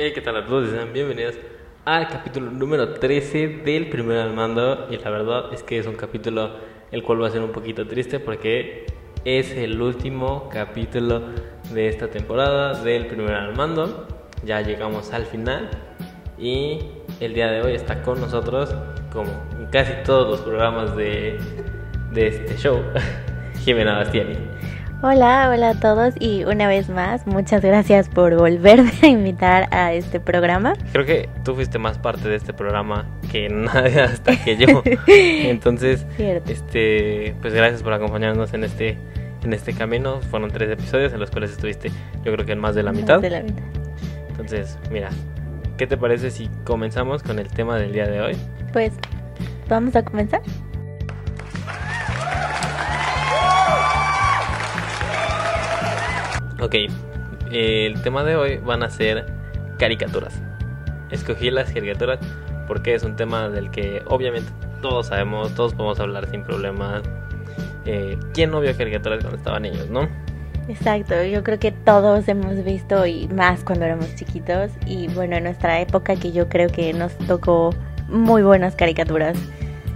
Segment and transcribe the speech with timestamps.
[0.00, 0.70] Hey, ¿qué tal a todos?
[0.70, 1.34] Sean bienvenidos
[1.84, 4.86] al capítulo número 13 del Primer al Mando.
[4.92, 6.52] Y la verdad es que es un capítulo
[6.92, 8.86] el cual va a ser un poquito triste porque
[9.24, 11.22] es el último capítulo
[11.72, 14.06] de esta temporada del Primer al Mando.
[14.44, 15.68] Ya llegamos al final
[16.38, 16.78] y
[17.18, 18.72] el día de hoy está con nosotros,
[19.12, 21.38] como en casi todos los programas de,
[22.12, 22.84] de este show,
[23.64, 24.36] Jimena Bastiani.
[25.00, 29.92] Hola, hola a todos y una vez más, muchas gracias por volverme a invitar a
[29.92, 30.72] este programa.
[30.92, 34.82] Creo que tú fuiste más parte de este programa que nadie hasta que yo.
[35.06, 36.50] Entonces, Cierto.
[36.50, 38.98] este, pues gracias por acompañarnos en este
[39.44, 40.20] en este camino.
[40.30, 41.90] Fueron tres episodios en los cuales estuviste,
[42.24, 43.20] yo creo que en más de la Más mitad.
[43.20, 43.62] de la mitad.
[44.30, 45.10] Entonces, mira,
[45.76, 48.36] ¿qué te parece si comenzamos con el tema del día de hoy?
[48.72, 48.94] Pues,
[49.68, 50.40] vamos a comenzar.
[56.60, 56.74] Ok,
[57.50, 59.26] el tema de hoy van a ser
[59.78, 60.34] caricaturas.
[61.10, 62.18] Escogí las caricaturas
[62.66, 64.50] porque es un tema del que obviamente
[64.82, 67.02] todos sabemos, todos podemos hablar sin problemas.
[67.86, 70.08] Eh, ¿Quién no vio caricaturas cuando estaban niños, no?
[70.68, 75.44] Exacto, yo creo que todos hemos visto y más cuando éramos chiquitos y bueno, en
[75.44, 77.74] nuestra época que yo creo que nos tocó
[78.08, 79.38] muy buenas caricaturas.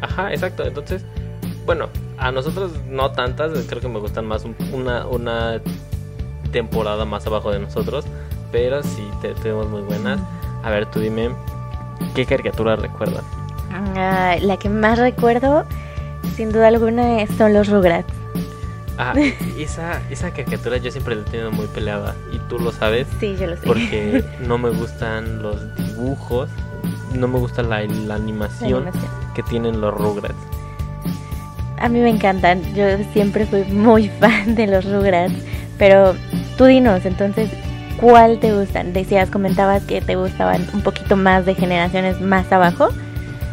[0.00, 0.64] Ajá, exacto.
[0.64, 1.04] Entonces,
[1.66, 5.60] bueno, a nosotros no tantas, creo que me gustan más un- una, una
[6.58, 8.04] temporada más abajo de nosotros,
[8.52, 10.20] pero sí te- tuvimos muy buenas.
[10.62, 11.30] A ver, tú dime,
[12.14, 13.24] ¿qué caricatura recuerdas?
[13.72, 15.64] Ah, la que más recuerdo,
[16.36, 18.06] sin duda alguna, son los Rugrats.
[18.96, 19.14] Ah,
[19.58, 23.34] esa, esa caricatura yo siempre la he tenido muy peleada y tú lo sabes Sí,
[23.36, 23.62] yo lo sé.
[23.66, 26.48] porque no me gustan los dibujos,
[27.12, 29.10] no me gusta la, la La animación animación.
[29.34, 30.36] que tienen los Rugrats.
[31.80, 35.34] A mí me encantan, yo siempre fui muy fan de los Rugrats,
[35.76, 36.14] pero
[36.56, 37.50] tú dinos, entonces,
[37.98, 38.92] ¿cuál te gustan?
[38.92, 42.88] Decías, comentabas que te gustaban un poquito más de generaciones más abajo.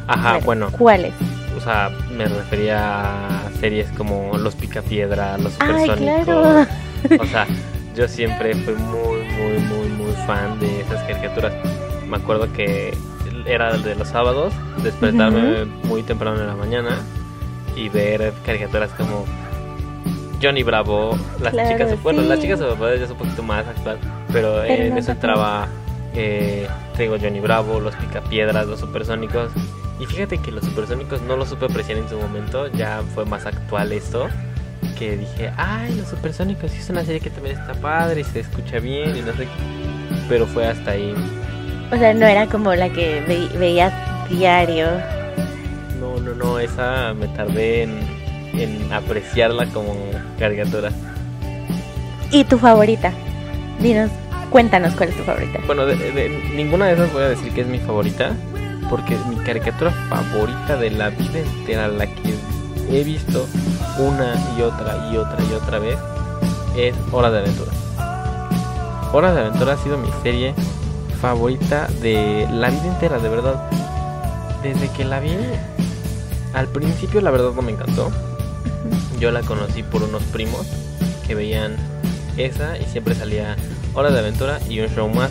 [0.08, 1.14] Ajá, Ver, bueno, ¿Cuáles?
[1.58, 6.26] o sea, me refería a series como Los Picapiedra, Los ¡Ay, Supersónicos.
[6.26, 6.68] claro!
[7.20, 7.46] O sea,
[7.96, 11.54] yo siempre fui muy, muy, muy, muy fan de esas caricaturas.
[12.08, 12.94] Me acuerdo que
[13.46, 14.54] era el de los sábados,
[14.84, 17.00] despertarme muy temprano en la mañana
[17.76, 19.26] y ver caricaturas como
[20.42, 22.28] Johnny Bravo, las Claro, chicas, bueno, sí.
[22.28, 23.98] las chicas ya es un poquito más actual,
[24.32, 25.68] pero, Pero en no eso entraba,
[26.16, 29.52] eh, te digo, Johnny Bravo, los Picapiedras, los Supersónicos.
[30.00, 33.46] Y fíjate que los Supersónicos no los supe apreciar en su momento, ya fue más
[33.46, 34.28] actual esto
[34.98, 38.40] que dije, ay, los supersónicos, sí es una serie que también está padre y se
[38.42, 39.48] escucha bien y no sé.
[40.30, 41.14] Pero fue hasta ahí.
[41.92, 43.92] O sea, no era como la que ve- veías
[44.30, 44.88] diario.
[46.00, 48.00] No, no, no, esa me tardé en,
[48.54, 49.94] en apreciarla como
[50.42, 50.92] caricatura.
[52.32, 53.12] ¿Y tu favorita?
[53.80, 54.10] Dinos,
[54.50, 55.60] cuéntanos cuál es tu favorita.
[55.66, 58.32] Bueno, de, de- ninguna de esas voy a decir que es mi favorita,
[58.90, 62.34] porque mi caricatura favorita de la vida entera, la que
[62.90, 63.48] he visto
[63.98, 65.98] una y otra y otra y otra vez,
[66.78, 67.72] es Hora de Aventura.
[69.14, 70.54] Hora de Aventura ha sido mi serie
[71.22, 73.70] favorita de la vida entera, de verdad.
[74.64, 75.32] Desde que la vi,
[76.54, 78.12] al principio la verdad no me encantó.
[79.22, 80.66] Yo la conocí por unos primos
[81.28, 81.76] que veían
[82.38, 83.56] esa y siempre salía
[83.94, 85.30] Hora de Aventura y un show más.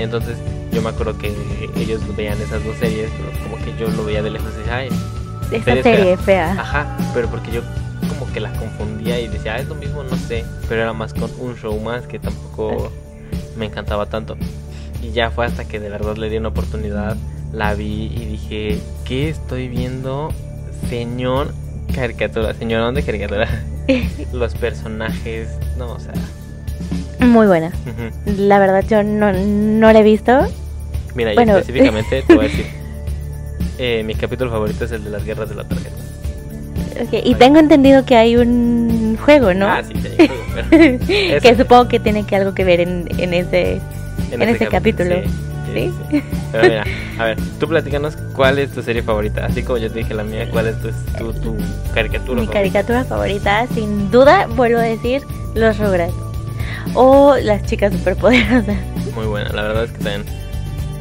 [0.00, 0.36] Entonces
[0.72, 1.32] yo me acuerdo que
[1.76, 4.76] ellos veían esas dos series, pero como que yo lo veía de lejos y decía,
[4.76, 4.88] ay,
[5.52, 6.50] Esa serie serie fea.
[6.50, 7.62] ajá, pero porque yo
[8.08, 11.14] como que la confundía y decía, ah, es lo mismo, no sé, pero era más
[11.14, 12.90] con un show más que tampoco
[13.56, 14.36] me encantaba tanto.
[15.00, 17.16] Y ya fue hasta que de verdad le di una oportunidad,
[17.52, 20.32] la vi y dije, ¿qué estoy viendo,
[20.90, 21.54] señor
[21.94, 22.54] caricatura?
[22.54, 23.48] Señorón de caricatura.
[24.32, 26.12] Los personajes, no, o sea,
[27.26, 27.70] Muy buena.
[28.26, 30.46] La verdad yo no, no la he visto.
[31.14, 31.56] mira, y Bueno.
[31.58, 32.66] específicamente te voy a decir,
[33.78, 35.96] eh, mi capítulo favorito es el de las guerras de la tarjeta.
[37.02, 39.66] Ok, Y tengo entendido que hay un juego, ¿no?
[39.66, 40.28] Ah, sí, sí,
[40.70, 40.98] pero
[41.40, 43.80] que supongo que tiene que algo que ver en, en ese...
[44.30, 45.16] en ese capítulo.
[45.16, 45.30] Sí, sí,
[45.74, 46.22] sí.
[46.52, 46.84] Pero mira,
[47.18, 49.44] a ver, tú platícanos cuál es tu serie favorita.
[49.46, 51.56] Así como yo te dije la mía, cuál es tu, tu, tu
[51.92, 52.52] caricatura Mi favorita?
[52.52, 55.22] caricatura favorita, sin duda, vuelvo a decir,
[55.54, 56.14] Los Rugrats.
[56.94, 58.76] O Las Chicas Superpoderosas.
[59.14, 60.24] Muy buena, la verdad es que también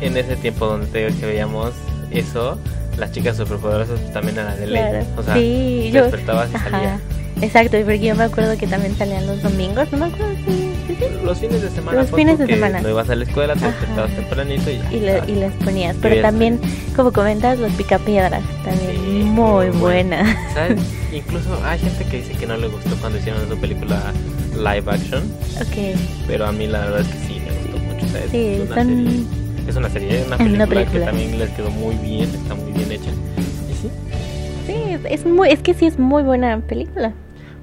[0.01, 1.71] en ese tiempo donde te digo que veíamos
[2.11, 2.57] eso,
[2.97, 4.81] las chicas superpoderosas pues, también era de ley.
[4.81, 5.05] Claro.
[5.17, 6.03] O sea, sí, te yo...
[6.03, 7.43] despertabas y.
[7.43, 10.72] Exacto, porque yo me acuerdo que también salían los domingos, no me acuerdo si...
[10.99, 11.25] sí, sí.
[11.25, 11.99] Los fines de semana.
[12.01, 12.81] Los pon fines de que semana.
[12.81, 14.89] No ibas a la escuela, te despertabas tempranito y ya.
[14.91, 15.95] Y, y las ponías.
[16.01, 16.59] Pero veías también,
[16.95, 18.41] como comentas, los picapiedras.
[18.63, 20.35] También Sí, muy muy buenas.
[20.53, 20.79] ¿Sabes?
[21.11, 24.01] Incluso hay gente que dice que no le gustó cuando hicieron su película
[24.55, 25.23] live action.
[25.61, 25.97] ok.
[26.27, 28.05] Pero a mí la verdad es que sí, me gustó mucho.
[28.05, 29.23] O sea, es, Sí, una son- serie,
[29.67, 31.05] es una serie, una película, una que película.
[31.05, 33.09] también les quedó muy bien, está muy bien hecha.
[33.69, 33.89] Y sí.
[34.67, 37.13] Sí, es muy, es que sí es muy buena película.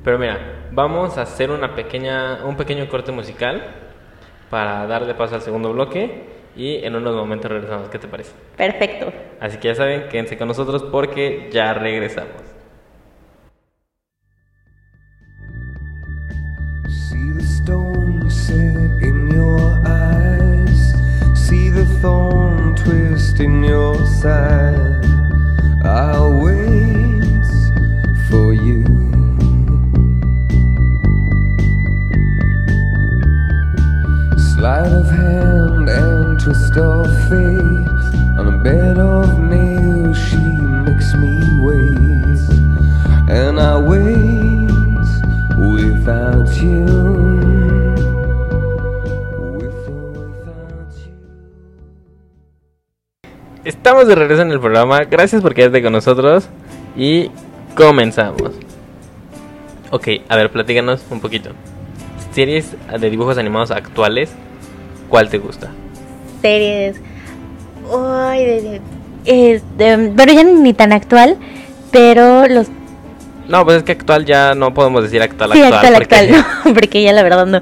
[0.04, 0.38] Pero mira,
[0.72, 3.62] vamos a hacer una pequeña, un pequeño corte musical
[4.50, 6.24] para darle paso al segundo bloque
[6.56, 7.88] y en unos momentos regresamos.
[7.88, 8.32] ¿Qué te parece?
[8.56, 9.12] Perfecto.
[9.40, 12.42] Así que ya saben, quédense con nosotros porque ya regresamos.
[16.88, 20.94] See the stone set in your eyes.
[21.34, 25.04] See the thorn twist in your side.
[25.84, 27.46] I'll wait
[28.28, 28.99] for you.
[34.70, 37.88] Sleight of hand and twist of fate.
[38.38, 40.36] On a bed of nails, she
[40.86, 42.38] makes me wait.
[43.28, 44.70] And I wait
[45.58, 46.86] without you.
[53.64, 55.00] Estamos de regreso en el programa.
[55.00, 56.48] Gracias por quedarte con nosotros
[56.94, 57.32] y
[57.74, 58.52] comenzamos.
[59.90, 61.50] Ok, a ver, platícanos un poquito.
[62.30, 64.32] Series de dibujos animados actuales,
[65.10, 65.68] ¿cuál te gusta?
[66.40, 66.96] Series.
[67.94, 68.80] Ay, de- de-
[69.54, 71.36] este, bueno, ya ni tan actual,
[71.90, 72.68] pero los.
[73.48, 75.74] No, pues es que actual ya no podemos decir actual sí, actual.
[75.74, 77.60] actual, porque- actual, no, porque ya la verdad no,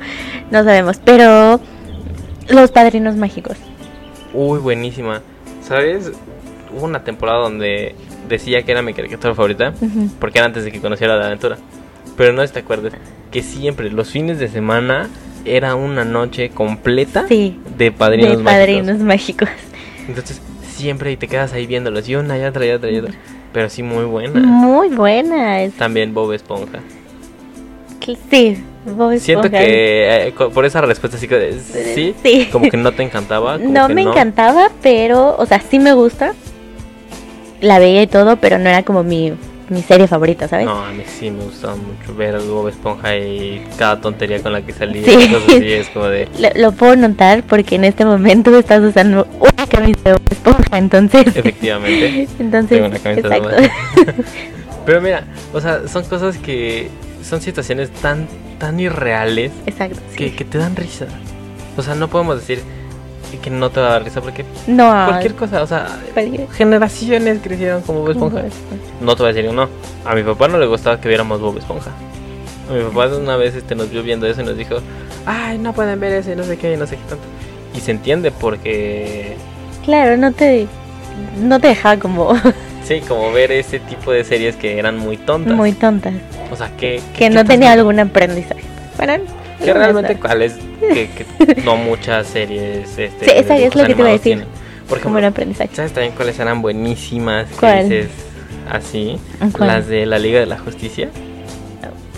[0.51, 0.99] no sabemos.
[1.05, 1.61] Pero
[2.49, 3.57] los padrinos mágicos.
[4.35, 5.23] Uy, buenísima.
[5.63, 6.13] ¿Sabes?
[6.77, 7.95] Hubo una temporada donde
[8.29, 9.73] decía que era mi caricatura favorita,
[10.21, 11.57] porque era antes de que conociera la aventura.
[12.17, 12.93] Pero no sé si te acuerdas
[13.31, 15.09] que siempre, los fines de semana,
[15.57, 18.53] era una noche completa Sí, de padrinos de mágicos.
[18.53, 19.49] padrinos mágicos.
[20.09, 23.13] Entonces, siempre y te quedas ahí viéndolos, y una y otra y otra y otra.
[23.53, 24.41] Pero sí, muy buena.
[24.41, 25.63] Muy buena.
[25.63, 26.81] es- También Bob Esponja.
[28.31, 28.57] Sí,
[28.87, 29.65] Bob Siento Esponja.
[29.67, 31.53] que eh, co- por esa respuesta así que
[31.95, 32.49] sí, Sí.
[32.51, 33.59] como que no te encantaba.
[33.59, 36.33] como No que me encantaba, pero, o sea, sí me gusta.
[37.61, 39.35] La veía y todo, pero no era como mi,
[39.71, 40.67] mi serie favorita, ¿sabes?
[40.67, 44.63] No, a mí sí me gustaba mucho ver Bob Esponja y cada tontería con la
[44.63, 45.05] que salía.
[45.05, 45.11] Sí.
[45.11, 46.29] y cosas así, es como de.
[46.39, 50.79] Lo, lo puedo notar porque en este momento estás usando una camisa de Bob Esponja,
[50.79, 51.37] entonces.
[51.37, 52.29] Efectivamente.
[52.39, 54.23] entonces, Tengo una camisa de exacto.
[54.87, 56.89] Pero mira, o sea, son cosas que.
[57.23, 58.27] Son situaciones tan,
[58.59, 59.99] tan irreales exacto.
[60.17, 61.07] que, que te dan risa.
[61.77, 62.63] O sea, no podemos decir
[63.37, 65.87] que no te va a dar risa porque No, cualquier cosa, o sea,
[66.57, 68.37] generaciones crecieron como Bob Esponja.
[68.39, 68.85] Bob Esponja.
[69.01, 69.69] No te voy a decir no.
[70.05, 71.91] A mi papá no le gustaba que viéramos Bob Esponja.
[72.71, 74.77] A mi papá una vez este, nos vio viendo eso y nos dijo,
[75.27, 77.25] ay, no pueden ver eso y no sé qué y no sé qué tanto.
[77.77, 79.37] Y se entiende porque,
[79.85, 80.67] Claro, no te,
[81.39, 82.35] no te dejaba como
[82.85, 85.55] sí, como ver ese tipo de series que eran muy tontas.
[85.55, 86.11] muy tonta.
[86.51, 87.01] O sea, que...
[87.17, 88.63] Que no tenía algún aprendizaje.
[88.97, 89.15] Bueno,
[89.65, 93.95] Que realmente cuál es que, que no muchas series este, Sí, esa es lo que
[93.95, 94.23] te iba a decir.
[94.23, 94.47] tienen.
[94.89, 95.75] Por ejemplo, aprendizaje.
[95.75, 97.49] ¿sabes también cuáles eran buenísimas?
[97.59, 97.89] ¿Cuál?
[97.89, 98.11] dices
[98.71, 99.19] así.
[99.53, 99.69] ¿Cuál?
[99.69, 101.11] Las de la Liga de la Justicia.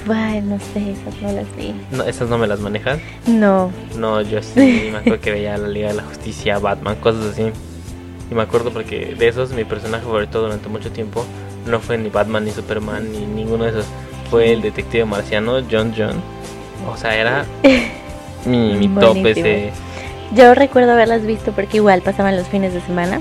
[0.08, 1.74] Ay, no sé, esas no las vi.
[1.90, 2.98] No, esas no me las manejas.
[3.26, 3.70] No.
[3.96, 7.50] No, yo sí me acuerdo que veía la Liga de la Justicia, Batman, cosas así.
[8.30, 11.24] Y me acuerdo porque de esos mi personaje favorito durante mucho tiempo
[11.66, 13.86] no fue ni Batman ni Superman ni ninguno de esos.
[14.30, 16.22] Fue el detective marciano John John.
[16.88, 17.44] O sea, era
[18.44, 19.70] mi, mi top ese.
[20.34, 23.20] Yo recuerdo haberlas visto porque igual pasaban los fines de semana.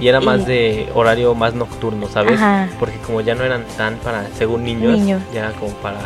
[0.00, 2.34] Y era más de horario más nocturno, ¿sabes?
[2.34, 2.68] Ajá.
[2.80, 5.22] Porque como ya no eran tan para, según niños, Niños.
[5.34, 5.98] ya era como para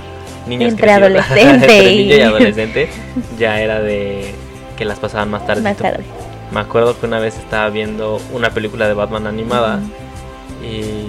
[0.48, 2.88] niños Entre adolescente Entre y- niño y adolescente,
[3.38, 4.34] ya era de
[4.76, 5.62] que las pasaban más tarde.
[5.62, 6.02] Más tarde.
[6.50, 9.78] Me acuerdo que una vez estaba viendo una película de Batman animada
[10.62, 11.01] y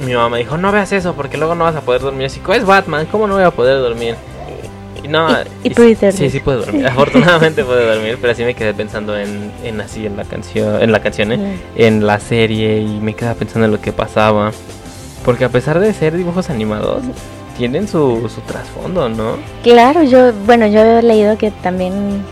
[0.00, 2.26] mi mamá me dijo, no veas eso porque luego no vas a poder dormir.
[2.26, 3.06] Así, es Batman?
[3.10, 4.14] ¿Cómo no voy a poder dormir?
[5.02, 6.30] Y no, Y- y s- pudiste Sí, dormir.
[6.32, 6.86] sí puedo dormir.
[6.88, 10.92] Afortunadamente puedo dormir, pero así me quedé pensando en, en así, en la canción, en
[10.92, 11.58] la canción, ¿eh?
[11.76, 14.52] En la serie y me quedaba pensando en lo que pasaba.
[15.24, 17.02] Porque a pesar de ser dibujos animados,
[17.58, 19.36] tienen su, su trasfondo, ¿no?
[19.62, 22.22] Claro, yo, bueno, yo he leído que también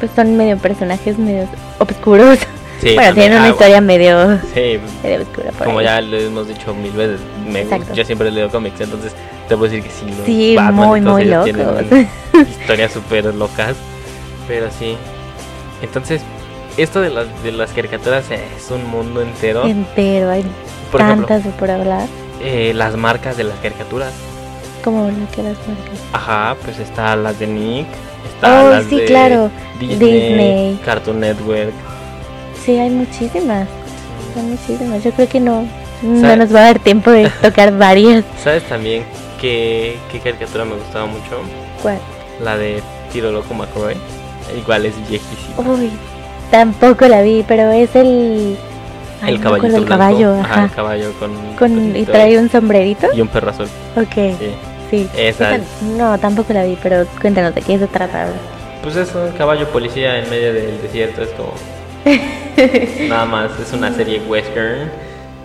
[0.00, 2.38] pues son medio personajes medio obscuros.
[2.80, 5.84] Sí, bueno, tienen una Ah, historia medio, Sí, medio oscura como ahí.
[5.86, 9.12] ya lo hemos dicho mil veces, me- yo siempre leo cómics, entonces
[9.48, 10.06] te puedo decir que sí.
[10.26, 11.50] Sí, Batman muy, muy locos.
[12.60, 13.74] historias súper locas,
[14.46, 14.96] pero sí.
[15.82, 16.20] Entonces,
[16.76, 19.64] esto de las, de las caricaturas es un mundo entero.
[19.66, 20.44] Entero, hay
[20.92, 22.06] Por ejemplo, tantas por hablar.
[22.42, 24.12] eh, las marcas de las caricaturas.
[24.84, 25.98] Como lo que las marcas.
[26.12, 27.86] Ajá, pues está las de Nick,
[28.34, 29.50] está Oh, las sí, de claro.
[29.80, 30.80] Disney, Disney.
[30.84, 31.72] Cartoon Network.
[32.66, 33.66] Sí, hay muchísimas.
[34.36, 35.02] Hay muchísimas.
[35.04, 35.64] Yo creo que no,
[36.02, 38.24] no nos va a dar tiempo de tocar varias.
[38.42, 39.04] ¿Sabes también
[39.40, 41.40] qué, qué caricatura me gustaba mucho?
[41.80, 41.98] ¿Cuál?
[42.42, 42.82] La de
[43.12, 43.94] Tiro Loco McCoy.
[44.58, 45.62] Igual es viejísimo.
[45.72, 45.90] Uy,
[46.50, 48.56] tampoco la vi, pero es el...
[49.22, 49.86] Ay, el no del blanco.
[49.88, 50.64] caballo, Ajá, ajá.
[50.64, 53.06] el caballo con, Con, y trae un sombrerito.
[53.14, 53.68] y un perro azul.
[53.96, 54.50] Ok, Sí.
[54.90, 55.08] sí.
[55.16, 55.58] Esa.
[55.96, 58.26] No, tampoco la vi, pero cuéntanos de qué se trata.
[58.82, 61.52] Pues es un caballo policía en medio del desierto, es como...
[63.08, 64.90] Nada más, es una serie western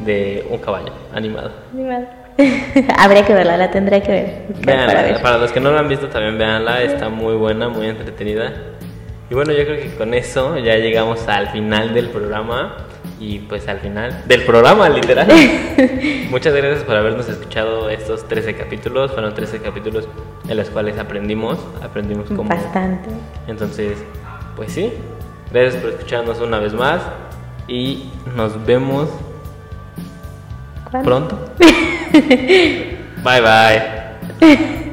[0.05, 1.51] de un caballo animado.
[2.97, 4.45] Habría que verla, la tendré que ver.
[4.65, 5.21] Véanla, para ver.
[5.21, 8.53] para los que no la han visto también véanla, está muy buena, muy entretenida.
[9.29, 12.75] Y bueno, yo creo que con eso ya llegamos al final del programa
[13.19, 15.27] y pues al final del programa, literal.
[16.29, 20.07] Muchas gracias por habernos escuchado estos 13 capítulos, fueron 13 capítulos
[20.49, 22.49] en los cuales aprendimos, aprendimos cómo...
[22.49, 23.09] Bastante.
[23.47, 23.97] Entonces,
[24.55, 24.91] pues sí,
[25.51, 27.01] gracias por escucharnos una vez más
[27.67, 29.09] y nos vemos
[30.89, 31.09] ¿Cuándo?
[31.09, 31.39] pronto.
[33.23, 34.90] bye bye.